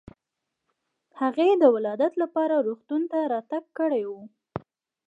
هغې 1.21 1.49
د 1.61 1.63
ولادت 1.75 2.13
لپاره 2.23 2.55
روغتون 2.67 3.01
ته 3.11 3.19
راتګ 3.33 3.63
کړی 3.79 4.03
و. 4.11 4.13